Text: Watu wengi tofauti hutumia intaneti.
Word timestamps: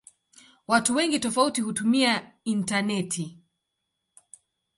Watu 0.67 0.95
wengi 0.95 1.19
tofauti 1.19 1.61
hutumia 1.61 2.31
intaneti. 2.43 3.37